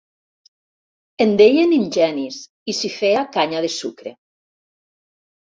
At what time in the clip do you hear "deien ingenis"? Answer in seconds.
1.41-2.39